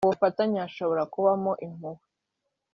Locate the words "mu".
0.05-0.11